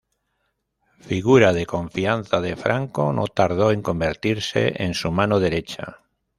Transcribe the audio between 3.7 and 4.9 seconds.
en convertirse